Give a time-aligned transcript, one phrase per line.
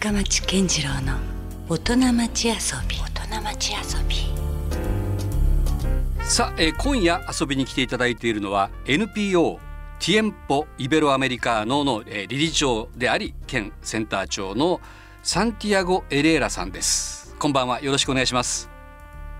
[0.00, 1.18] 深町健次郎の
[1.68, 2.54] 大人町遊
[2.88, 2.96] び。
[2.96, 4.16] 大人町遊び。
[6.24, 9.60] さあ、えー今夜遊びに来ていただいているのは NPO
[9.98, 14.80] ティエンポ・イベロアメリカーノの、えー理事長であり県センター長の
[15.22, 17.36] サンティアゴ・エレーラさんです。
[17.38, 17.82] こんばんは。
[17.82, 18.70] よろしくお願いします。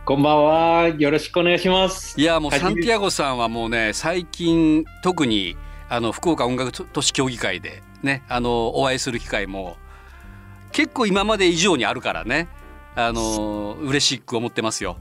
[0.04, 0.88] こんばんは。
[0.88, 2.20] よろしくお願いします。
[2.20, 5.56] いやもうサンティアゴさんはもうね最近特に
[5.88, 9.78] あの福岡音楽都市協議会でねあのお会いする機会も
[10.72, 12.48] 結構今まで以上にあるからね。
[12.96, 14.96] あの嬉しく思ってますよ。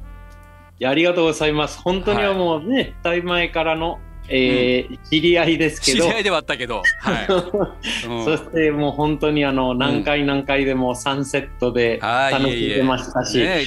[0.79, 1.79] いやありがとうございます。
[1.79, 6.05] 本当にはもうね、だいぶ前からの、えー知り合いですけど。
[6.05, 7.27] 知り合いではあったけど、はい。
[8.07, 8.25] うん。
[8.25, 13.63] そしてもう本当にあの何回何回でもサンセットではい楽しんでましたし、ね、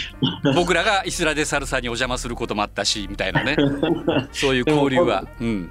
[0.54, 3.56] 僕らがイスラデサルサにお邪魔することもあったしみたいなね。
[4.32, 5.70] そういう交流は、うん、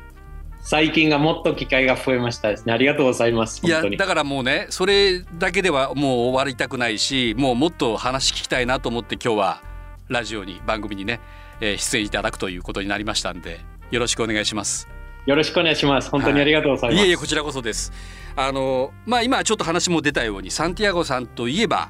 [0.62, 2.74] 最近がもっと機会が増えましたですね。
[2.74, 3.66] ありがとうございます。
[3.66, 3.82] いや。
[3.82, 9.62] だからもうねそれだけではもう終わりたくないしもうもっと話聞きたいなと思って今日は
[10.08, 11.20] ラジオに番組にね、
[11.62, 14.88] えー出演いただくということになりましたんでよろしくお願いします。
[15.26, 16.10] よろしくお願いします。
[16.10, 17.04] 本当にありがとうございます。
[17.04, 17.92] いえいえこちらこそです。
[18.36, 21.90] あのまあ今ちょっと話も出たようにサンティアゴさんといえば、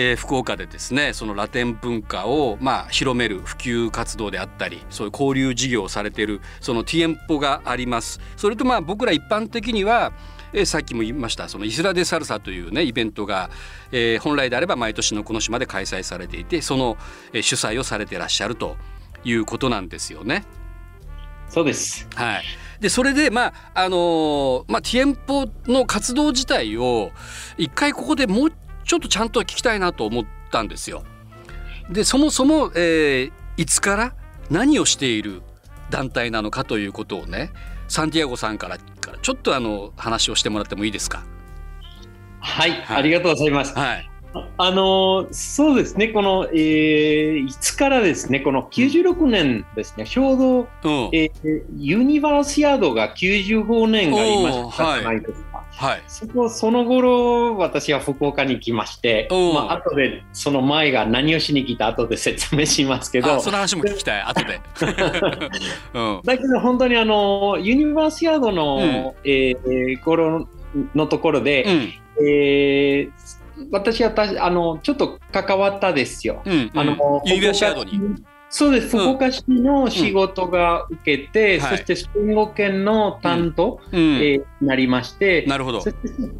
[0.00, 8.20] えー福岡でですねそのラテン文化をまあ広める普及活動であったりそういう交流事業をされているそのティエンポがあります。
[8.36, 10.12] それとまあ僕ら一般的には
[10.52, 13.50] えーさっきも言いましたそのイスラデサルサというねイベントが、
[13.92, 16.96] えー本来であれば毎年のこの島で開催されていてその、
[17.32, 18.76] えー主催をされていらっしゃると
[19.24, 20.44] いうことなんですよね。
[21.48, 22.06] そうです。
[22.14, 22.44] はい、
[22.78, 27.10] でそれでまああのーまあティエンポの活動自体を
[27.56, 28.52] 一回ここでもう
[28.88, 31.04] ちょっとちゃんと聞きたいなと思ったんですよ。
[31.90, 34.14] でそもそも、えーいつから
[34.50, 35.42] 何をしている
[35.90, 37.50] 団体なのかということをね
[37.88, 41.24] サンティアゴさんからちょっとあの話をしてもらってもいいですか？
[42.38, 43.76] はい、はいありがとうございます。
[43.76, 44.08] はい、
[44.58, 50.68] あのそうですね、この、えーいつからですね、この96年ですね、ちょうど、うん
[51.12, 55.57] えーユニバーシアードが95年がいまおーしたじゃないですか。
[55.78, 56.02] はい。
[56.08, 64.22] そこその頃私は福岡に来まして、まあ後でその前が何をしに来た後で説明しますけどあその話も聞きたい。
[64.22, 64.60] 後で。
[65.94, 66.20] うん。
[66.24, 68.82] だけど本当にあのユニバーシアードの、うん。
[69.24, 70.48] えー頃
[70.94, 72.26] のところで、うん。
[72.26, 73.10] えー
[73.72, 76.42] 私はたあのちょっと関わったですよ。
[76.44, 78.00] うんあのユニバーシアードに。
[78.50, 79.02] そうです、うん。
[79.02, 81.76] 福岡市の仕事が受けて、はい。
[81.78, 83.98] そしてスペイン語圏の担当、うん。
[83.98, 85.80] えーなりまして、なるほど。
[85.80, 85.90] そ。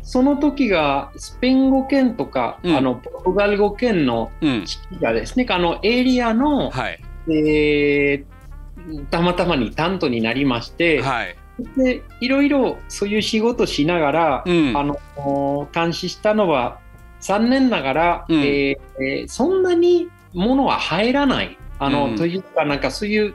[0.02, 2.76] その時がスペイン語圏とか、うん。
[2.76, 4.64] あのポルトガル語圏のうん。
[4.64, 7.00] 地域がですね、あのエリアの、はい。
[7.30, 8.24] えー
[9.10, 11.36] たまたまに担当になりまして、はい。
[11.76, 14.76] でいろいろそういう仕事しながら、うん。
[14.76, 16.78] あの監視したのは
[17.20, 18.40] 残念ながら、うん。
[18.40, 23.34] えーえーそんなにものは入らないあの、うんというかなんかそういう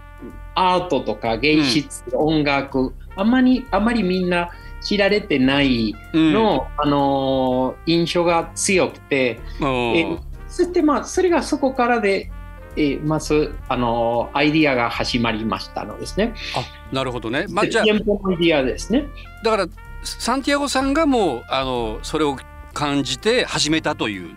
[0.56, 4.50] アートとか芸術、音楽あんまりあんまりみんな
[4.82, 12.30] 知られてないうんの、あのー印象が強くて、うんえそしてまあそれがそこからで、
[12.76, 16.34] えーまず、あのーアイディアが始まりましたのですね。
[16.56, 17.46] あなるほどね。
[17.50, 19.06] まあ、でじゃあアイディアですね。
[19.44, 19.68] だから
[20.04, 22.38] サンティアゴさんがもうあのそれを
[22.74, 24.36] 感じて始めたという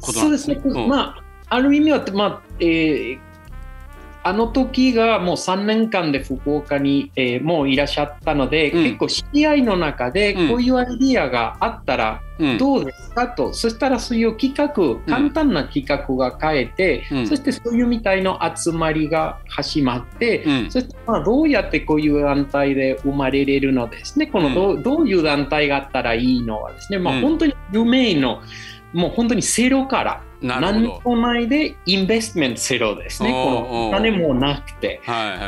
[0.00, 0.88] ことなそうですすんでねね。。
[0.88, 3.18] まあある意味は、まあえー
[4.26, 8.82] あの時がもう3年間で福岡に、えーもういらっしゃったので、うん。
[8.82, 10.48] 結構知り合いの中でうん。
[10.48, 12.58] こういうアイディアがあったらうん。
[12.58, 13.28] どうですか？
[13.28, 17.26] と、そしたらそういう企画簡単な企画が変えて、うん。
[17.28, 20.70] そしてそういうみたいな集まりが始まって、うん。
[20.70, 27.18] そしてまあどうやってこういう団体で生まれれるのですね、このどうどういう団体があったらいいのはですね、まうん。
[27.18, 28.42] あ、本当に夢の、
[28.96, 30.86] もう本当にゼロから、何。
[31.04, 35.38] もないでインベストメントゼロですね、このお金もなくて、はいはい。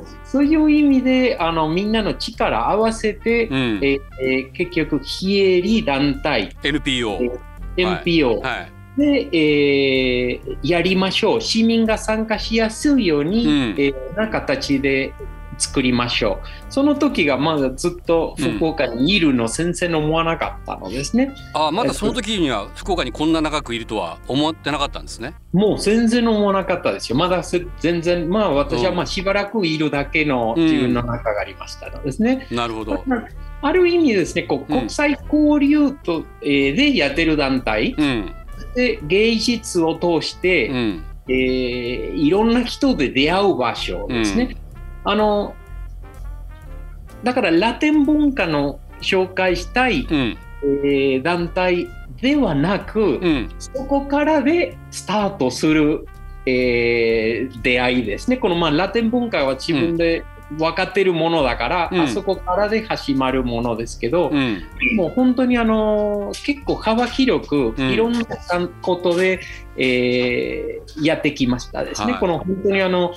[0.24, 3.78] そういう意味であのみんなの力合わせて、うん。
[3.82, 7.38] えーえー結局、非営利団体、NPO。
[7.78, 8.66] NPO は
[8.98, 9.00] い。
[9.00, 15.14] で、えーやりましょう、市民が参加しやすいように、うんえーな形で
[15.58, 16.72] 作りましょう。
[16.72, 21.34] その時がまだずっと福岡にいるの、先生の思わなかったのですね。
[21.54, 25.34] あまだその時には福岡にこんな長くいるとは思ってなかったんですね？
[25.52, 27.18] もう全然思わなかったですよ。
[27.18, 32.46] まだせ全然、まあ私はうんまあしばらくいるだけの自分の中がありましたのですね。
[32.50, 33.02] なるほど。
[33.60, 38.32] ある意味ですね、こううん国際交流と、えーでやってる団体うん
[38.74, 44.56] で芸術を通して、うんえーいろんな人で出会う場所ですね。
[45.10, 45.54] あの
[47.24, 51.88] だからラテン文化の紹介したい、うんえー団体
[52.20, 56.04] ではなく、うんそこからでスタートする、
[56.44, 58.36] えー出会いですね。
[58.36, 60.24] このまあラテン文化は自分で
[60.56, 62.00] 分かっているものだから、うん。
[62.00, 64.62] あそこからで始まるものですけど、うん。
[64.96, 67.90] もう本当にあの結構幅広くうん。
[67.90, 68.24] いろんな
[68.80, 69.40] ことで、
[69.76, 72.12] えーやってきましたですね。
[72.12, 72.20] はい。
[72.20, 73.14] この本当にあの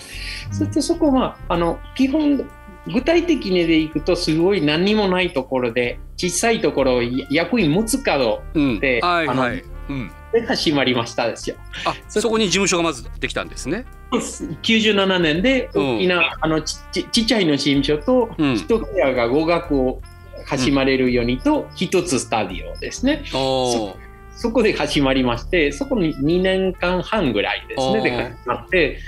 [0.52, 2.46] そしてそこはあの基本
[2.88, 8.80] 具体的にでいくとすごい何にもないところで小さいところを役員持つかどうん。
[8.80, 9.52] であのはい。
[9.52, 11.56] はいうんで始まりましたですよ。
[11.86, 13.86] あそこに事務所がまずできたんですね。
[14.12, 18.56] 97年で大きな、あのちちちっちゃいの事務所とうん。
[18.56, 20.02] 一部屋が語学を
[20.46, 23.24] 始まれるようにと一つスタディオですね。
[23.34, 23.96] おー。
[24.34, 29.00] そこで始まりまして、そこに2年間半ぐらいですね、で始まって、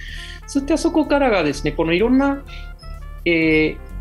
[0.46, 2.44] そしてそこからがですね、このいろんな、
[3.26, 3.94] えー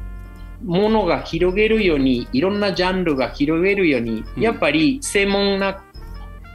[0.64, 4.42] ものが広げるように、いろんなジャンルが広げるように、うん。
[4.42, 5.82] やっぱり専門な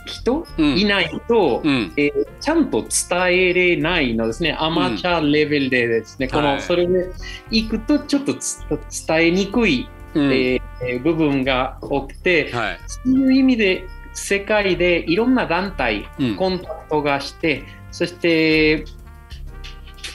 [0.08, 0.48] 人？
[0.58, 0.78] うん。
[0.78, 1.94] いないと、うん。
[1.98, 3.20] えーちゃんと伝
[3.50, 6.56] えれないのですね、アマチュアレベルでですね、こはい。
[6.56, 7.10] のそれで
[7.52, 8.64] 行くとちょっとつ
[9.08, 10.32] 伝えにくい、うん。
[10.32, 12.80] えー部分が多くて、はい。
[12.88, 16.36] そういう意味で世界でいろんな団体、うん。
[16.36, 18.86] コンタクトがして、そして、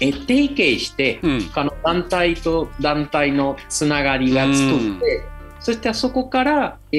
[0.01, 1.41] え提携して、うん。
[1.41, 4.55] 他の団体と団体のつながりが作っ
[5.01, 5.32] て、うん
[5.63, 6.97] そしてそこから、え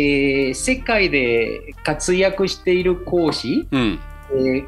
[0.52, 4.00] ー世界で活躍している講師、うん。
[4.32, 4.68] えー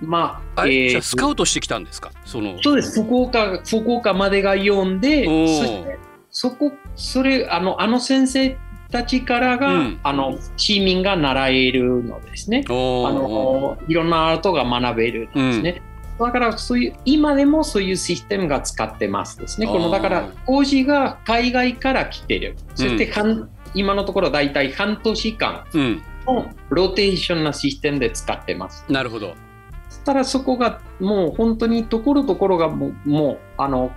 [0.00, 0.92] まあ、あれ？
[0.92, 2.10] えースカウトしてきたんですか？
[2.24, 2.60] その。
[2.62, 3.00] そうです。
[3.02, 5.98] 福岡福岡までが読んでそして
[6.30, 8.58] そこそれあのあの先生
[8.90, 10.00] たちからが、うん。
[10.02, 12.64] あの市民が習えるのですね。
[12.68, 15.82] あのいろんなアートが学べるんですね。
[16.18, 19.66] だからそういう今でもそういうシステムが使ってますですね。
[19.66, 22.56] このだから講師が海外から来てる。
[22.74, 26.02] そして半、今のところ大体半年間うん。
[26.26, 28.84] のローテーションなシステムで使ってます。
[28.88, 29.34] なるほど。
[29.88, 33.90] そしたらそこがもう本当にところどころがもうもうあの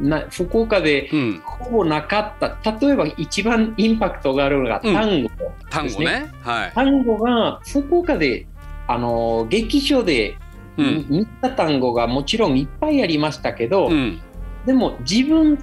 [0.00, 1.42] な福岡でうん。
[1.44, 2.70] ほぼなかった。
[2.70, 4.94] 例えば一番インパクトがあるのがうん。
[4.94, 5.30] 単語、
[5.70, 6.30] 単語ね。
[6.42, 6.72] はい。
[6.72, 8.46] 単語が福岡で
[8.86, 10.38] あの劇場で
[10.78, 11.06] うん。
[11.08, 14.20] 見た単語がもちろんいっぱいありましたけど、うん。
[14.64, 15.58] でも自分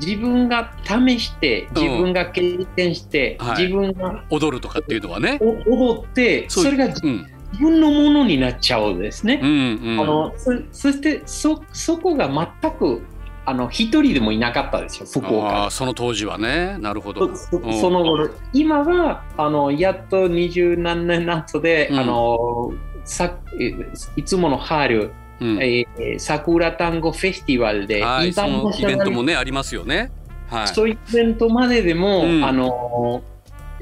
[0.00, 1.82] 自分が試してうん。
[1.82, 3.62] 自分が経験して、はい。
[3.62, 5.38] 自分が踊るとかっていうのはね。
[5.40, 7.26] お踊ってそれが自うん。
[7.60, 9.38] 分のものになっちゃうんですね。
[9.42, 10.00] うんうん。
[10.00, 12.28] あのそそしてそそこが
[12.60, 13.02] 全く
[13.44, 16.78] あの一人でもいなかったですよ福あ岡ーその当時はね。
[16.78, 17.34] なるほど。
[17.36, 21.98] その頃今はあのやっと二十何年後で、うん。
[21.98, 22.72] あの
[23.04, 23.74] さえ
[24.16, 25.58] いつもの春、うん。
[25.62, 30.10] えー桜単語フェスティバルで、はいそのイベントもねありますよね。
[30.48, 30.68] はい。
[30.68, 32.44] そういうイベントまででも、うん。
[32.44, 33.22] あの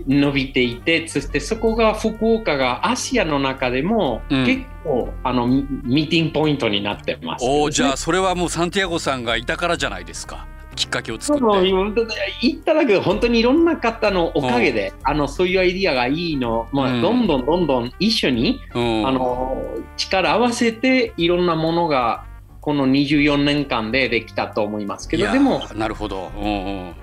[0.07, 4.47] 伸びていてそしてそこが福岡がアジアの中でも、うん。
[4.47, 10.47] 結構あのミミーティングポイントになってます、おーじゃあそれはもうサンティアゴさんがいたからじゃないですか
[10.81, 11.71] きっかけをそ作って。
[11.71, 12.09] う
[12.41, 17.03] 言っただけど本当にいろんな方のおかげで、あのそういうアイディアがいいの、まあうん。
[17.03, 19.07] どんどんどんどん一緒に、うん。
[19.07, 19.63] あの
[19.99, 22.25] 力合わせていろんなものが
[22.63, 26.31] この24年間でできたと思いますけどでもなるほど。
[26.35, 26.95] うんうん。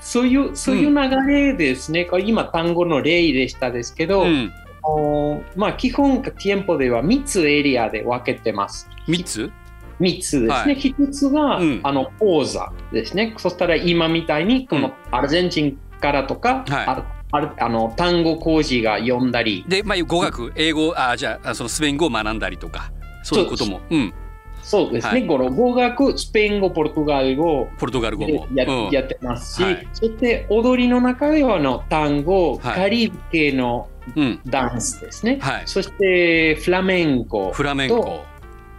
[0.00, 4.26] そういうそういう流れですね、これ今単語の例でしたですけど、
[5.54, 8.88] まあ、基本店舗では3つエリアで分けてます。
[9.06, 9.52] 三つ？
[10.00, 10.74] 3つですはね。
[10.74, 11.80] 1つが、うん。
[11.82, 13.34] あの講座ですね。
[13.38, 14.82] そしたら今みたいにこうん。
[14.82, 16.86] のアルゼンチンからとか、はい。
[16.86, 23.80] ああるあの単語講師が読んだり、でまあ語学英語あじゃあそのスペイン語を学んだりとかそういうことも。
[23.90, 24.14] うん。
[24.62, 25.26] そうですね、はい。
[25.26, 28.90] 語学、スペイン語、ポルトガル語ポルトガル語でもや,、うん。
[28.90, 29.88] やってますし、はい。
[29.92, 32.74] そして踊りの中ではあの単語、はい。
[32.76, 34.40] カリブ系のうん。
[34.46, 35.38] ダンスですね。
[35.40, 35.62] はい。
[35.66, 38.24] そしてフラメンコ、フラメンコ。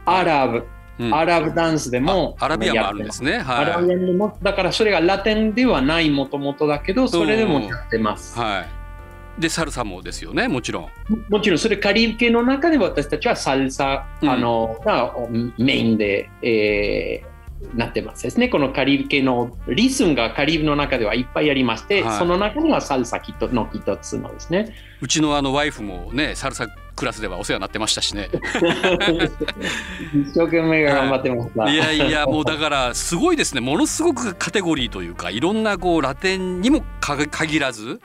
[0.06, 0.66] アラブ、
[1.00, 1.14] うん。
[1.14, 3.38] アラブダンスでもあアラビアもあるんですね。
[3.38, 8.38] アラはビアンでもだからそれがラテンではないもともとだけどそれでもやってます。
[8.38, 8.42] い。
[8.42, 9.42] はい。
[9.42, 10.90] でサルサもですよねもちろん。
[11.30, 14.30] もちろんそれカリブ系の中で私たちはサルサ、うん。
[14.30, 15.16] あのが
[15.58, 17.34] メインで、えー
[17.76, 18.50] なってますですね。
[18.50, 22.20] このカリブ系のリズムがカリブの中ではいっぱいありまして、はい。
[22.20, 24.76] その中にはサルサの一つのですね。
[25.02, 28.30] うちのあのワイフもねサルサクラスではお世話になってましたしね
[30.14, 31.70] 一生懸命頑張ってました。
[31.72, 38.00] いやいやもうだからすごいですねものすごくカテゴリーというかいろんなこうラテンにもか限らず、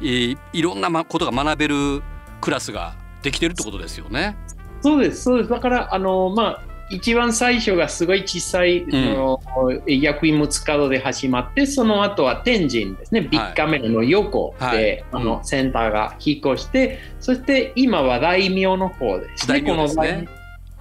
[0.00, 2.02] えーいろんなまことが学べる
[2.40, 4.36] クラスができてるってことですよね。
[4.82, 5.50] そうです、そうです。
[5.50, 9.40] だから、あの、まあ、一番最初がすごい小さい、んの
[9.86, 13.22] 役員睦角で始まってその後は天神ですね。
[13.22, 15.04] ビッグカメラの横で、はい。
[15.12, 19.60] あのうんセンターが引っ越してそして今は大名の方ですね。
[19.60, 20.28] 大名ですね。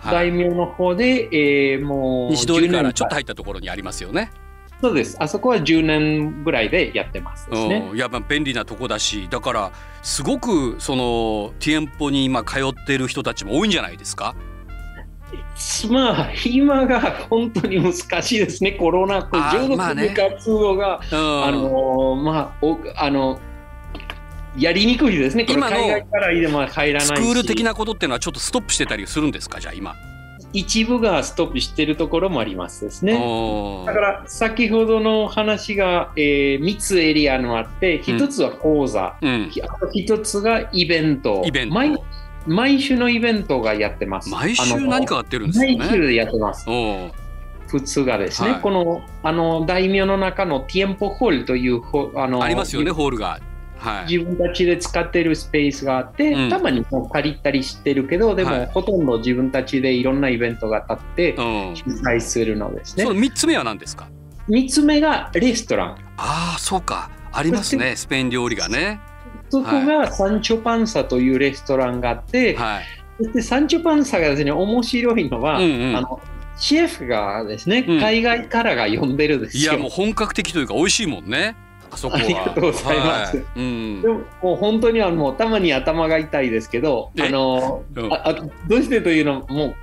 [0.03, 4.31] 大名の方で、えーもう西通りか10ら年ちょっと入ったところにありますよね。
[4.81, 5.15] そうです。
[5.19, 7.87] あそこは10年ぐらいでやってますね。
[7.91, 14.35] うん、いやまあ便利なとこだしだからすごくそのティエンポに今通ってる人たちも多いんじゃないですか？
[15.89, 16.99] まあ今が
[17.29, 23.39] 本当に難しいですねコロナ禍あー上手まあね部活動が、うんあのまあおあの
[24.57, 25.45] やりにくいですね。
[25.49, 27.07] 今の海外からでも入らないし。
[27.07, 29.59] スクール的なことっていうのはちょっとストップしてたりするんですか？
[29.59, 29.95] じゃあ今。
[30.53, 33.13] 一部がストップしてるところもありますですね。
[33.87, 41.41] だから先ほどの話が、えー、3つエリアのあって、1つは講座、うん、あと1つがイベント。
[41.43, 41.97] イベント毎
[42.45, 44.29] 毎週のイベントがやってます。
[44.29, 45.77] 毎週何かやってるんですよね。
[45.77, 46.65] 毎週でやってます。
[47.67, 53.39] 普通がですね、はいこのあの大名の中のティエンポホールというほあのありますよねホールが。
[53.79, 54.11] はい。
[54.11, 61.75] 自分たちで使ってるスペースがあって、うんたまにもう借りたりしてるけどでも、はいほとんど自分たちでいろんなイベントが立ってうん。
[61.75, 63.03] 主催するのですね。
[63.05, 64.07] その三つ目は何ですか
[64.49, 65.87] ？3つ目がレストラン。
[66.17, 68.99] ああそうかありますねスペイン料理がね。
[69.53, 72.83] そこがサンチョパンサというレストランがあって、はい。
[73.19, 76.19] そしてサンチョパンサがですね面白いのは、うんうんあの
[76.55, 79.73] シェフがですね、うん海外からが呼んでるんですよ。
[79.73, 81.55] いやもう本格的というか美味しいもんね。
[81.91, 82.19] あそこは。
[82.19, 84.07] ありがとうございますはいうんで。
[84.07, 88.33] ももう本当にあのもうたまに頭が痛いですけど、えあのうんああ
[88.67, 89.75] どうしてというのもう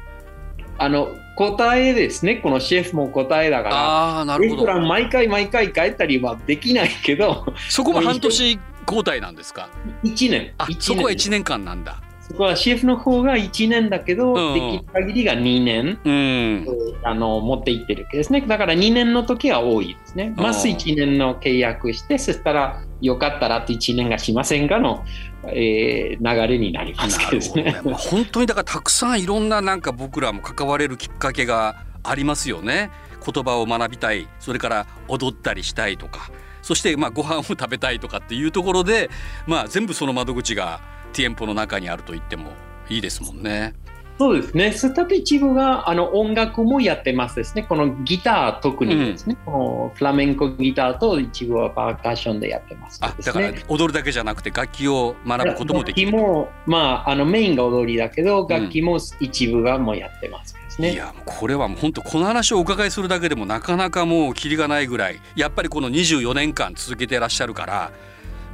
[0.78, 4.62] あの答えですね、このシェフも答えだから、ああなるほど。
[4.66, 8.58] レストラン毎回毎回帰ったりはできないけど、そこも半年
[8.90, 9.70] 交代なんですか
[10.02, 12.02] ？1年、あ一そこは一年間なんだ。
[12.20, 16.66] そこはシェフの方が1年だけど、うんできる限りが2年、うん。
[17.02, 18.40] あの持っていってるわけですね。
[18.42, 20.32] だから2年の時は多いですね。
[20.36, 25.04] うんまず1年の契約して、そしたらよかったらあと1年がしませんかの、
[25.46, 27.80] えー流れになりますけどね。
[27.84, 32.90] まあ本当にだからたくさんいろんななんか僕らも関われるきっかけがありますよね。
[33.24, 36.30] 言葉を学びたいそれから踊ったりしたいとか
[36.62, 39.10] そしてまあご飯を食べたいとかっていうところで、
[39.46, 40.80] まあ、全部その窓口が
[41.12, 42.52] ティエンポの中にあると言っても
[42.88, 43.74] いいですもんね。
[44.20, 44.72] そうですね。
[44.72, 47.62] そして一部があの音楽もやってますですね。
[47.62, 49.38] このギター特にですね。
[49.46, 53.64] このフラメンコギターと一部はパーカッションでやってますですあだからね。
[53.68, 56.12] 踊るだけじゃなくて楽器を学ぶこともできる。
[56.12, 60.92] 楽器も、まあ、あのメインが踊りだけど、楽器も一部がもうやってますですね。
[60.94, 67.92] いやこれはもう本当この話をお伺いするだけでもなかなかもうキリがないぐらいやっぱりこの24年間続けてらっしゃるから、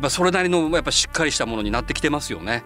[0.00, 2.64] まあ、それなりのやっぱしっかりしたものになってきてますよね。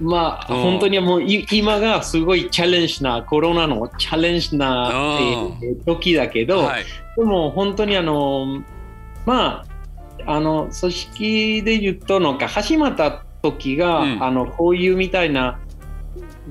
[0.00, 0.62] まあ、うん。
[0.62, 5.66] 本当にもうい今がすごいチャレンジな、コロナのチャレンジな、うん。
[5.66, 6.84] えー時だけど、はい、
[7.16, 8.62] でも本当にあの、
[9.24, 9.64] ま
[10.26, 14.22] あ、あの組織で言うとなんか始まった時が、うん。
[14.22, 15.58] あのこういうみたいな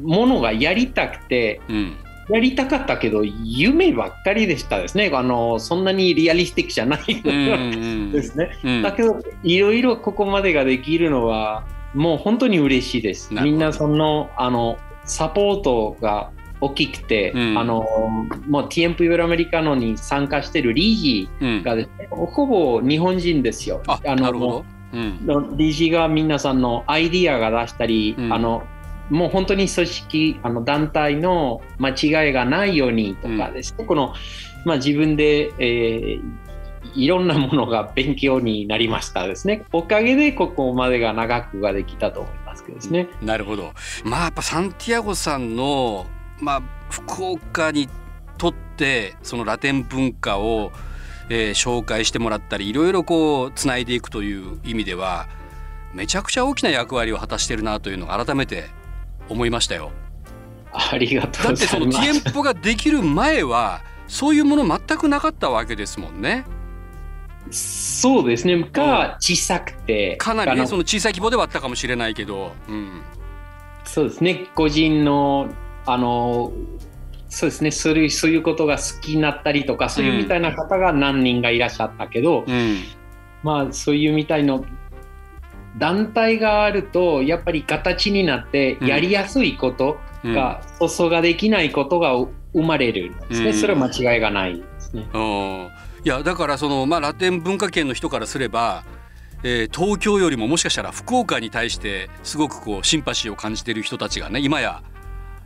[0.01, 1.97] ものがやりたくてうん
[2.29, 5.11] やりたかったけど夢ばっかりでしたですね。
[5.13, 7.77] あのそんなにリアリスティックじゃないうんう
[8.07, 8.81] んですね、うん。
[8.81, 13.33] だけどいろいろここまでができるのはもう本当に嬉しいです。
[13.33, 17.57] みんなそのあのサポートが大きくて、うん。
[17.57, 17.85] あの
[18.47, 23.81] もう TMP イベロアメリカノに参加してる理事うんがですね、ほぼ日本人ですよ。
[23.85, 24.65] あのなるほど。
[24.93, 25.25] うん。
[25.25, 28.33] の理事が皆さんのアイディアが出したり、うん。
[28.33, 28.63] あの
[29.09, 34.13] もう本当に組織あの団体の間違いがないようにとかですね、この、
[34.65, 36.45] まあ、自分で、えー
[36.93, 39.65] いろんなものが勉強になりましたですね。
[39.73, 43.09] おかげでここまでが長くができたと思いますけどですね。
[43.21, 43.73] なるほど。
[44.05, 46.05] まあやっぱサンティアゴさんの
[46.39, 47.89] まあ福岡に
[48.37, 50.71] とってそのラテン文化を、
[51.29, 55.27] えー紹介してもらったりいろいろこうつないでいくという意味では
[55.93, 58.69] めちゃくちゃ大きな役割を果たしてるなというのを改めて
[59.29, 59.91] 思いましたよ。
[60.71, 61.67] ありがとうだって。
[61.67, 66.45] そのティエンポができる前はそういうもの全くなかったわけですもんね。
[67.51, 68.67] そうですね。
[68.71, 73.01] が小さくて、かなりねその小さい規模ではあったかもしれないけど、うん、
[73.83, 75.49] そうですね、個人の、
[75.85, 76.51] あの、
[77.29, 82.83] そうですね、そういうそういうことが好きになったりとか、そういうみたいな方が何人がいらっしゃったけど、うん、
[83.43, 84.65] まあ、そういうみたいの
[85.77, 88.87] 団体があると、やっぱり形になって、うん。
[88.87, 90.33] やりやすいことうん。
[90.33, 92.29] が、粗相ができないことが生
[92.63, 93.47] まれるんですね。
[93.47, 93.53] うん。
[93.53, 95.05] それは間違いがないですね。
[95.13, 95.67] うん
[96.05, 98.83] いやだからその、まあ、ラテン文化圏の人からすれば、
[99.43, 104.83] えー東京よりももしかしたら福岡に対してすごくこうシンパシーを感じている人たちがね今や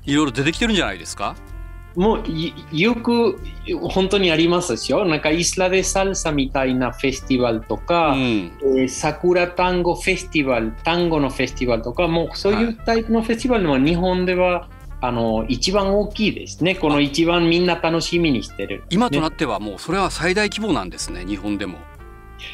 [0.06, 1.36] いろいろ出てきてるんじゃないですか？
[2.00, 3.38] もういよく
[3.90, 5.04] 本当にありますしよ。
[5.04, 8.20] なんかイスラでサルサみたいなフェスティバルとか、うん
[8.62, 14.70] えー桜単語フェスティバル、単語のフェスティバルとか、もうそういうタイプのフェスティバルも日本では
[15.02, 16.74] あの一番大きいですね。
[16.76, 18.84] この一番みんな楽しみにしてる。
[18.90, 21.80] 今となってはもうそれは最大規模なんですね日本でも。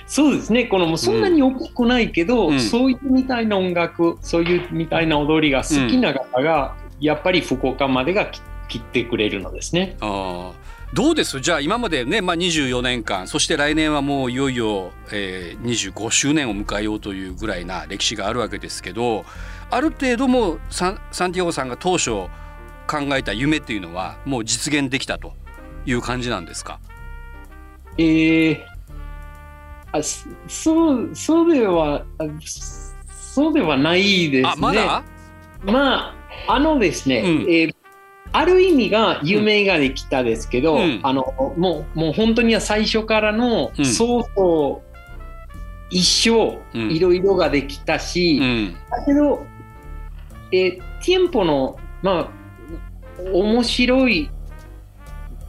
[0.07, 0.65] そうですね。
[0.65, 8.31] このもうそんなに大きくないけど、うんそういうみたいな音楽、そういうみたいな踊りが好きな方が、やっぱり福岡までが
[8.67, 9.97] き来てくれるのですね。
[10.01, 10.53] あー。
[10.93, 11.41] どうです？
[11.41, 19.25] じゃあ今までね、まあ、24年間そして来年はもういよいよ、えー、25周年を迎えようというぐらいな歴史があるわけですけど
[19.71, 22.29] ある程度もうサンサンティアゴさんが当初考
[23.13, 25.33] えた夢っていうのはもう実現できたと
[25.85, 26.79] いう感じなんですか？
[27.97, 28.59] えー、
[29.91, 32.23] あそそうそうではあ
[33.07, 34.49] そうではないですね。
[34.49, 35.03] あまだ？
[35.63, 36.15] ま
[36.47, 37.51] ああのですね、うん。
[37.51, 37.75] えー
[38.37, 40.99] ある意味が夢ができたですけど、うん。
[41.03, 43.85] あのもうもう本当には最初からのうん。
[43.85, 44.95] そうそう
[45.89, 46.91] 一生うん。
[46.91, 48.75] いろいろができたし、うん。
[48.91, 49.45] だけど、
[50.51, 54.29] えー、テンポのまあ面白い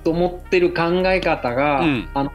[0.05, 2.09] と思ってる考え方が、うん。
[2.14, 2.33] あの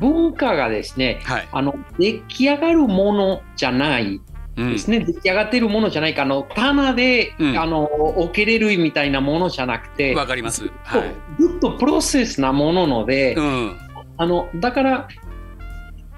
[0.00, 4.16] 文化がですねはい、あの出来上がるものじゃない。
[4.16, 6.22] うんですね、出来上がってるものじゃないか。
[6.22, 7.58] あの棚で、うん。
[7.58, 10.62] あの置けれるみたいなものじゃなくてわかります。
[10.62, 11.14] ずっとはい。
[11.38, 13.76] ずっとプロセスなものので、うん。
[14.16, 15.08] あのだから、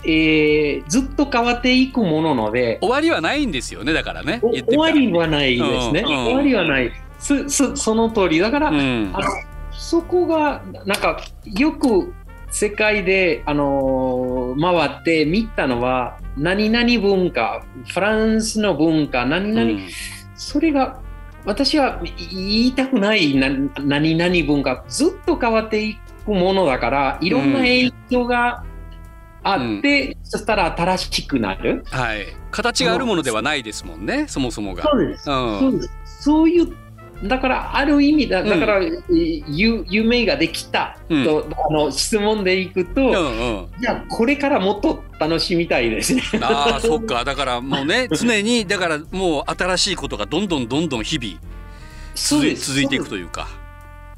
[0.04, 4.40] えーずっと変わっていくものので終わりはないんですよねだからね。
[4.42, 6.24] 終わりはないですね、うんうん。
[6.24, 6.92] 終わりはない。
[7.18, 8.38] すすその通り。
[8.38, 9.10] だから、うん。
[9.14, 9.24] あの
[9.72, 12.12] そこがなんかよく
[12.50, 19.88] 世界で、あのー回って見たのは何々文化フランスの文化何々、うん。
[20.34, 21.00] それが
[21.44, 23.48] 私は言いたくないな
[23.80, 28.64] 何々文化ずっと変わっていくものだからいろんな影響が
[29.42, 31.84] あって、そしたら新しくなる。
[31.90, 32.26] はい。
[32.50, 34.82] 形があるものではないですもんねそもそもが。
[34.82, 35.30] そうです。
[35.30, 35.58] うん。
[35.60, 36.22] そうです。
[36.22, 36.85] そういう
[37.24, 43.12] だからある意味だうんだから、えーゆ夢ができたと、あの質問でいくと、うんう
[43.62, 43.68] ん。
[43.80, 46.22] じゃあこれからもっと楽しみたいですね。
[46.42, 47.24] ああそっか。
[47.24, 51.40] だからもうね 常にだからもう新しいことがどんどんどんどん日々
[52.14, 53.48] 続い続いていくというか。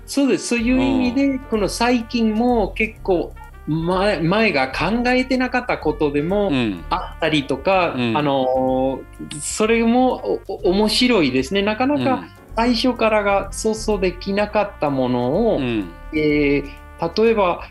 [0.06, 0.48] そうです。
[0.48, 3.34] そういう意味で、この最近も結構
[3.66, 6.84] 前前が考えてなかったことでもうん。
[6.90, 8.16] あったりとか、うん。
[8.16, 9.00] あの
[9.40, 11.62] それも面白いですね。
[11.62, 12.24] なかなか
[12.58, 15.62] 最初からが想像できなかったものを、うん。
[15.62, 17.68] うんえー例えば、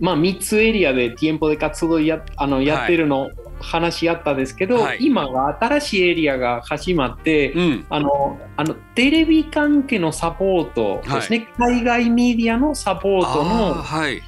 [0.00, 4.98] まあ、3つエリアでティエンポで活動やあのやってるの、話あったですけど、はい。
[5.00, 7.86] 今は新しいエリアが始まって、うん。
[7.88, 14.20] あのあのテレビ関係のサポートですね、海外メディアのサポートのはい。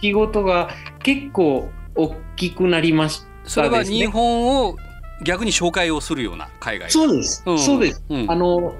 [0.00, 0.70] 仕事が
[1.02, 4.76] 結構大きくなりましたそれは日本を
[5.24, 6.90] 逆に紹介をするような海外。
[6.90, 7.58] そうです、うん。
[7.58, 8.02] そうです。
[8.08, 8.30] うん。
[8.30, 8.72] あの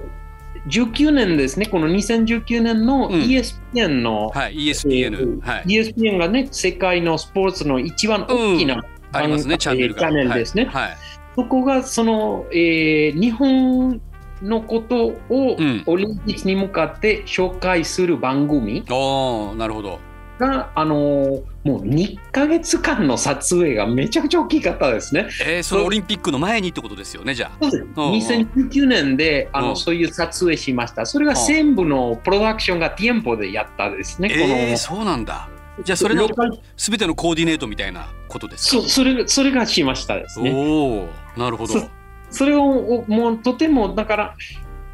[0.69, 3.21] 19年ですね、この2019年のうん。
[3.21, 5.63] ESPN の、はい ESPN はい。
[5.65, 10.65] ESPN がね、世界のスポーツの一番大きな、ありまチャンネルですね。
[10.65, 10.83] はい。
[10.83, 10.97] はい
[11.35, 14.01] そこがその、えー日本
[14.41, 15.83] のことをうん。
[15.85, 19.99] オリンピックに向かって紹介する番組おーなるほど。
[20.37, 25.27] が、あのーもう2ヶ月間の撮影がめちゃくちゃ大きかったですね。
[25.45, 31.05] えーそのオリンピックの前にってことですよねじゃあそうですうん2019年であうんのそういう撮影しました。
[31.05, 34.29] それが全部のプロダクションがティエンポでやったですね。
[34.29, 35.49] このえーそうなんだ
[35.83, 38.81] じゃあそれのローカル全てのコーディネートみたいなことですか？
[38.83, 40.51] そそれがそれがしましたですね。
[40.53, 41.89] おおなるほどそ
[42.31, 44.35] それをおもうとてもだから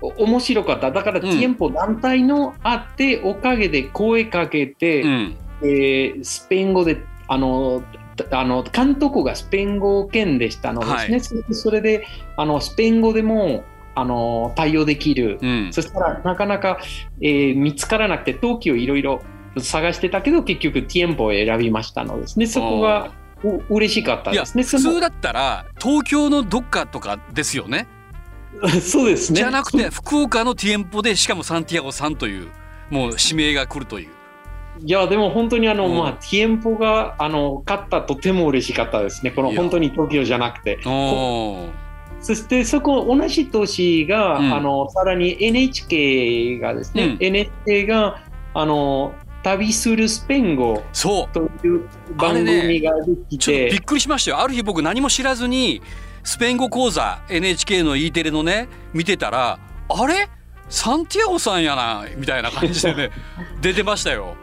[0.01, 0.91] お面白かった。
[0.91, 7.83] だから、んティエンポ団体のあっておかげで声かけて、うんえースペイン語であの
[8.31, 11.11] あの監督がスペイン語圏でしたのですね。
[11.11, 12.05] はいそそれで
[12.37, 13.63] あのスペイン語でも
[13.93, 15.39] あの対応できる。
[15.41, 16.79] うんそしたらなかなか、
[17.21, 19.21] えー見つからなくて東京いろいろ
[19.57, 22.45] 探してたけど結局ティエンポを選びましたのですね。
[22.45, 23.11] そこが
[23.43, 24.63] う嬉しかったですね。
[24.63, 27.87] 普通だったら東京のどっかとかですよね
[28.81, 29.37] そうですね。
[29.37, 32.49] じゃなくて福岡のティエンポでしかもサンティアゴさんという
[32.89, 34.09] もう指名が来るという
[34.83, 35.97] いやでも本当にあの、うん。
[35.97, 39.31] まあティエンポがあの勝ったとても嬉しかったですね。
[39.31, 40.79] この本当に東京じゃなくて。
[40.83, 44.53] そしてそこ同じ年が、うん。
[44.53, 47.17] あのさらに NHK がですね、うん。
[47.19, 48.21] NHK が
[48.53, 51.33] あの旅するスペイン語そう。
[51.33, 54.39] という番組ができて、ちょっとびっくりしましたよ。
[54.39, 55.81] ある日僕何も知らずに
[56.23, 59.59] スペイン語講座 NHK の E テレのね見てたら
[59.89, 60.29] あれ？
[60.67, 63.11] サンティアゴさんやなみたいな感じでね
[63.61, 64.35] 出てましたよ。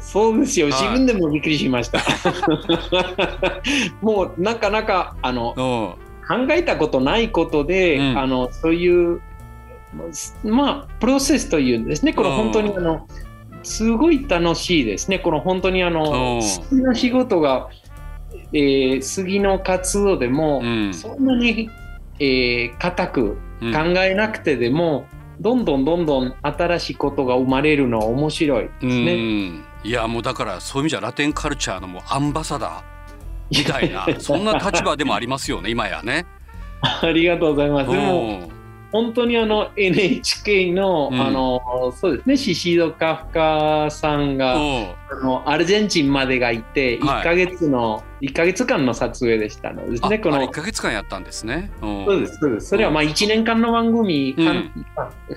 [0.00, 2.00] そうですよ、はい自分でもびっくりしました。
[4.00, 6.06] もうなかなかあのう。
[6.06, 8.18] ん考えたことないことで、うん。
[8.18, 9.20] あのそういう
[10.44, 12.12] まあプロセスというんですね。
[12.12, 12.32] これう。
[12.32, 13.06] ん本当にあの
[13.62, 15.18] すごい楽しいですね。
[15.18, 17.68] この本当にあうんの好きな仕事が、
[18.52, 20.94] えー次の活動でも、うん。
[20.94, 21.68] そんなに、
[22.20, 23.72] えー固くうん。
[23.72, 25.06] 考えなくてでも、
[25.40, 29.50] どんどんどんどん新しいことが生まれるのは面白いですうね。
[29.84, 32.82] んいやもうだからそういう意味じゃラテンカルチャーのもうアンバサダー
[33.50, 36.26] みたいなそんな立場でもありますよね今やね。
[36.82, 37.90] ありがとうございます。
[37.90, 38.60] でもうん
[38.92, 41.60] 本当にあの NHK の、うんあの
[41.92, 50.18] そうですねシシド・カフカさんが、うんあのアルゼンチンまでがいてはい1ヶ月の、一ヶ月間の撮影でしたのですあね。
[50.18, 51.70] このあれ1ヶ月間やったんですね。
[51.82, 52.66] うんそうですそうです。
[52.68, 54.72] それはまあ1年間の番組、うん半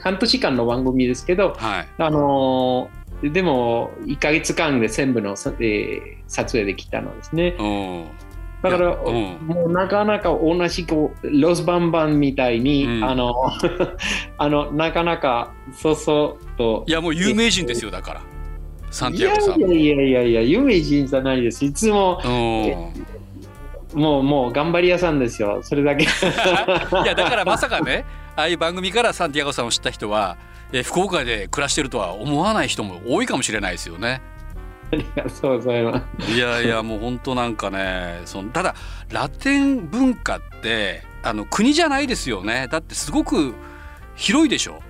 [0.01, 7.55] 半年間の番組ですけど、はいあのーでも1ヶ月間で全部の、さえー撮影できたのですね。
[7.59, 8.07] うん。
[8.63, 13.03] だから、もうなかなか同じこうロスバンバンみたいに、うん。
[13.03, 13.33] あの
[14.37, 16.83] あのなかなかそうそうと。
[16.87, 18.21] いやもう有名人ですよだから。
[18.89, 21.65] サンいティアゴさんいやいやいやいや有名人じゃないです。
[21.65, 22.27] いつもう
[23.97, 23.99] ん。
[23.99, 25.59] もうもう頑張り屋さんですよ。
[25.61, 26.05] それだけ。
[26.07, 26.07] い
[27.05, 28.05] やだからまさかね
[28.35, 30.37] ああいう番組からサンティアゴさんを知った人は、
[30.71, 34.21] えー福岡で暮らしてるとは思わない人も多いかもしれないですよね。
[34.91, 38.75] ありがとうございますいやいやもう本当なんかねそのただ
[39.11, 43.55] ラテン文化ってあの国じゃないですよねだってすごく
[44.15, 44.81] 広いでしょ。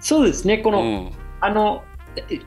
[0.00, 1.84] そうですねこの、うんあの
[2.16, 2.40] え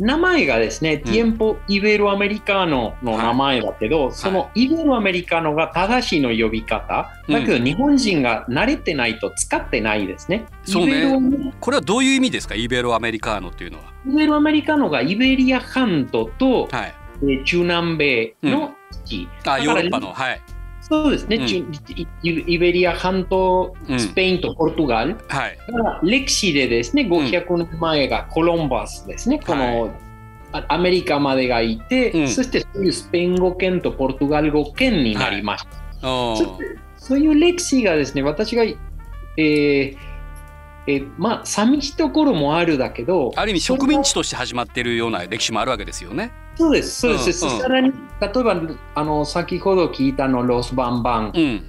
[0.00, 7.34] 名前がですね、ティエンポ・イベロアメリカノの名前だけど、そのイベロアメリカノが正しいの呼び方、うん。
[7.34, 10.46] だけど日本人が慣れてないと使ってないですね。
[10.64, 11.52] そうね。
[11.60, 12.54] これはどういう意味ですか？
[12.54, 13.84] イベロアメリカーノっていうのは。
[14.06, 16.94] イベロアメリカノがイベリア半島と、はい。
[17.22, 18.72] えー中南米の
[19.04, 20.14] 地、あヨーロッパだの。
[20.14, 20.40] はい
[20.90, 21.46] そうですね、うん。
[21.46, 24.00] 中イイベリア半島、うん。
[24.00, 25.56] スペインとポルトガル、はい。
[25.68, 29.92] だから歴史でですね、500年前がコロンバスですね、この、
[30.52, 32.28] はアメリカまでがいて、うん。
[32.28, 35.64] そしてそういうスペイン語圏とポルトガル語圏になりまし
[36.00, 36.08] た。
[36.08, 39.96] うんそういう歴史がですね、私が、えー
[40.86, 46.30] えーまあ、寂しいところもあるだけど、ある意味植民地として始まっているような歴史もあるわけですよね。
[46.60, 47.44] そうです、そうです。
[47.46, 48.60] うんうんさらに、例えば、
[48.94, 51.62] あの、先ほど聞いたの、ロスバンバンうん。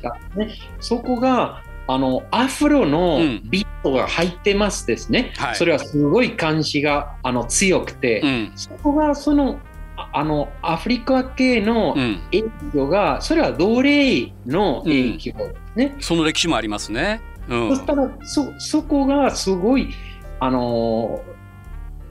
[0.81, 5.33] そこが、あの、アフロのうんビートが入ってますですね。
[5.37, 8.51] はいそれはすごい感じがあの強くて、うん。
[8.55, 9.59] そこがその、
[9.95, 12.19] ああの、アフリカ系のうん。
[12.31, 15.95] 影響が、それは奴隷の影響ですね。
[16.01, 17.21] その歴史もありますね。
[17.47, 17.69] うん。
[17.69, 19.89] そしたらそそこがすごい
[20.41, 21.30] あのー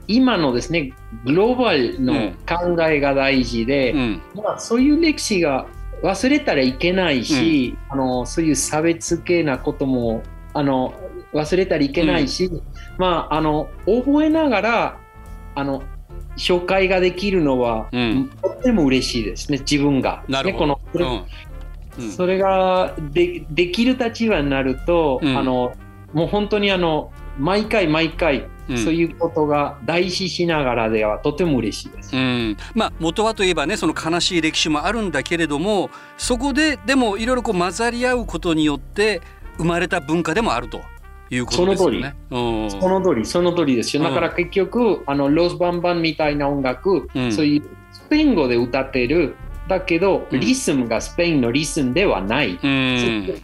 [0.07, 0.93] 今のですね
[1.25, 4.21] グローバルの考えが大事で、うん。
[4.35, 5.67] まあ、そういう歴史が
[6.03, 10.93] 忘れたらいけないし、あのそういう差別系なこともあの
[11.33, 12.49] 忘れたらいけないし、
[12.97, 14.99] まああの覚えながら
[15.55, 15.83] あの
[16.37, 20.23] 紹介ができるのは、うんとっても嬉しいですね自分が。
[20.27, 20.67] なるほど。
[20.67, 21.13] ねこのうん。
[21.13, 21.25] うん
[22.11, 25.73] それがでできる立場になると、うんあの
[26.13, 28.77] もう本当にあの毎回毎回、うん。
[28.77, 32.15] そういうことが大事しながらではとても嬉しいです。
[32.15, 39.21] うん、まあ元はといえばねその悲しい歴史もあるんだけれどもそこででもいろいろこう混ざり合うことによって
[39.57, 40.81] 生まれた文化でもあると
[41.29, 42.15] いうことですよね。
[42.29, 42.71] うん。
[42.71, 44.03] その通り、その通りですよ。
[44.03, 44.09] うん。
[44.09, 47.31] だから結局、あのロスバンバンみたいな音楽、うん。
[47.31, 49.35] そういうスペイン語で歌ってる、
[49.67, 50.39] だけど、うん。
[50.39, 52.59] リズムがスペインのリズムではない。
[52.61, 53.41] うん。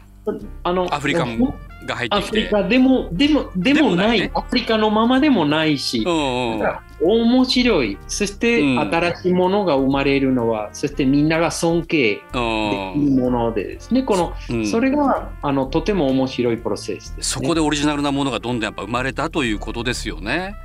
[0.64, 1.40] あのアフリカン
[1.88, 2.26] が入ってきて。
[2.28, 6.68] アフリカでも、でも、でもないねアフリカのままでもないし、うんうん
[7.00, 7.98] 面白い。
[8.08, 17.18] そしてうん新しいものが生まれるのは、そしてみんなが尊敬できるものでですね、この、うんそれがあのとても面白いプロセスです、ね。
[17.20, 20.56] そこでオリジナルなものがどんどんやっぱ生まれたということですよね。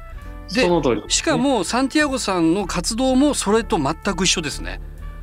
[0.52, 0.68] で
[1.08, 4.80] しかもサンティアゴさんの活動もそれと全く一緒ですね。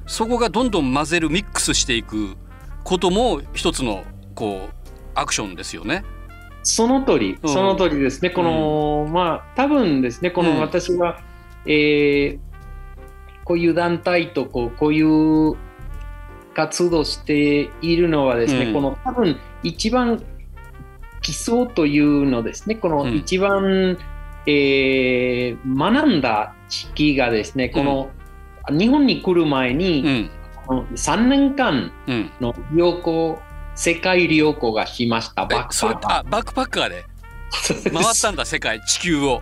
[0.08, 2.36] そこがどんどん混ぜるミックスしていく
[2.84, 4.79] ことも一つのこう
[5.20, 6.04] アクションですよね。
[6.64, 7.50] その通り、うん。
[7.50, 8.30] その通りですね。
[8.30, 10.48] この、まあ、多分ですね、こうん。
[10.56, 11.20] の私が、
[11.66, 12.40] えー
[13.46, 15.56] こういう団体とこうこういう
[16.54, 18.74] 活動しているのはですね、うん。
[18.76, 20.22] この多分一番
[21.24, 23.16] 基礎というのですね、このうん。
[23.16, 23.98] 一番、
[24.46, 28.12] えー学んだ時期がですね、この、
[28.70, 30.30] 日本に来る前に、うん。
[30.68, 32.30] この3年間うん。
[32.40, 33.40] の旅行、
[33.80, 35.46] 世界旅行がしました。
[35.46, 36.12] バックパッカー。
[36.20, 37.06] あバックパッカーで？
[37.90, 39.42] 回ったんだ世界地球を。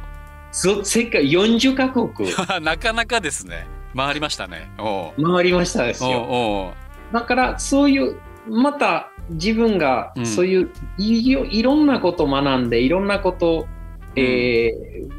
[0.51, 2.29] そ世界40カ国。
[2.61, 3.65] なかなかですね。
[3.95, 4.69] 回りましたね。
[4.77, 6.75] 回りましたですよ。
[7.11, 8.15] だからそういう
[8.47, 10.25] また自分がうん。
[10.27, 10.69] そういう
[10.99, 13.67] いろいろんなことを学んでいろんなこと、
[14.15, 15.09] えー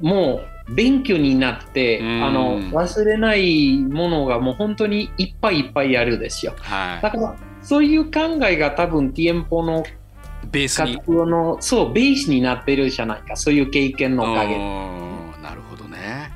[0.00, 2.24] もう勉強になって、うん。
[2.24, 6.54] あの忘れないものがもう本当にいっぱいいっぱいあるですよ。
[6.60, 10.02] はだからそういう考えが多分ティエンポのい
[10.50, 13.36] ベーのそうベースになってるじゃないか。
[13.36, 14.58] そういう経験のおかげ。
[15.42, 16.30] なるほどね。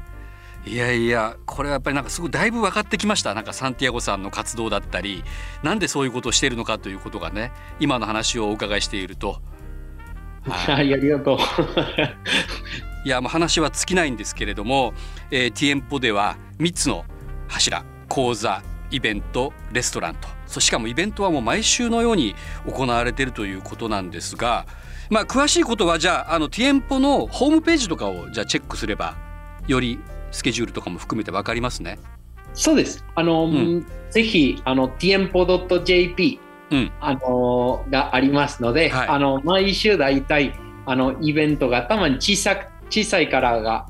[0.64, 3.34] いやいやこれはやっぱりなんかすごいだいぶ分かってきました。
[3.34, 5.24] なんかサンティアゴさんの活動だったり
[5.62, 9.40] なんでそういうことをしているのかということがね今の話をお伺いしていると、
[10.48, 10.74] はい。
[10.76, 11.38] は い、ありがとう。
[13.04, 14.92] いやもう話は尽きないんですけれども、
[15.30, 17.04] えー、ティエンポでは3つの
[17.46, 22.34] 柱講座イベントレストランとそしかもイベントはもう毎週のように
[22.66, 24.66] 行われているということなんですが、
[25.10, 29.16] まあ、詳しいことはじゃああのティエンポのホームページとかをじゃあチェックすれば
[29.66, 31.98] よりスケジュールとかも含めて分かりますね。
[32.54, 33.04] そうです。
[33.14, 40.54] あの、んぜひ、あの、tiempo.jp、うんあの、がありますので、はいあの、毎週大体、
[40.86, 43.86] あの、イベントがたまに小さく、小さいからが、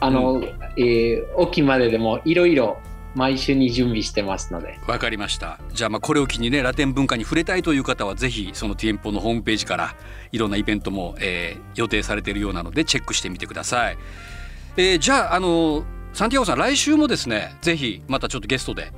[0.00, 0.42] あの、
[0.76, 2.78] えー大きいまででもいろいろ
[3.14, 4.78] 毎週に準備してますので。
[4.86, 9.94] わかりましたじゃあまあこれを機にねラテン文化に触れたいという方はぜひそのティエンポのホームページから
[10.32, 13.98] いろんなイベントも、えー予定されているようなのでチェックしてみてください、
[14.76, 18.92] えーじゃああのサンティアゴさん来週もですねぜひまたちょっとゲストで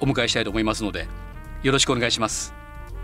[0.00, 1.08] お迎えしたいと思いますので
[1.62, 2.54] よろしくお願いします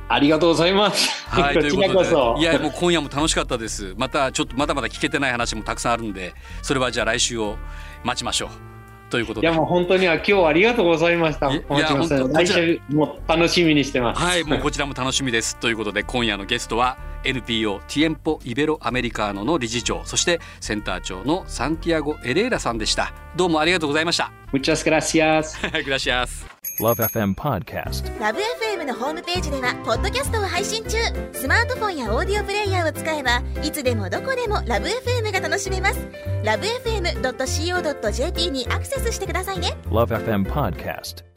[0.08, 1.26] ありがとうございます。
[1.26, 2.36] はい ということ。
[2.38, 7.56] でいやもう今夜も楽しかったですまたちょっとまだまだ聞けてない話もたくさんあるんでそれはじゃあ来週を
[8.04, 8.75] 待ちましょう
[9.10, 11.50] ということでいやもう本当には今日はありがとうございました。
[11.50, 14.20] いや本当来週も楽しみにしてます。
[14.20, 15.56] はい、もうこちらも楽しみです。
[15.56, 23.12] ということで今夜のゲストは NPO ティエンポイベロアメリカーノの理事長そしてセンター長のサンティアゴ・エレーラさんでした。
[23.36, 24.32] どうもありがとうございました。
[24.52, 25.84] Muchas gracias.
[25.84, 26.46] グラシアス。
[26.80, 28.20] Love FM Podcast.
[28.20, 30.98] ラブ f m のホームページではポッドキャストを配信中
[31.32, 36.08] スマートフォンやオーディオプレイヤーを使えばいつでもどこでもラブ f m が楽しめます
[36.44, 41.35] ラブ FM.co.jp にアクセスしてくださいね Love FM Podcast.